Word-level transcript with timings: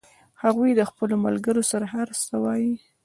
هغوی 0.43 0.71
خپلو 0.91 1.15
ملګرو 1.25 1.61
سره 1.71 1.85
هر 1.93 2.07
څه 2.25 2.35
وایي 2.43 2.73